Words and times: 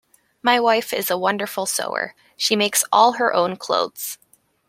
My 0.41 0.59
wife 0.59 0.93
is 0.93 1.11
a 1.11 1.17
wonderful 1.19 1.67
sewer: 1.67 2.15
she 2.35 2.55
makes 2.55 2.83
all 2.91 3.11
her 3.17 3.35
own 3.35 3.55
clothes. 3.55 4.17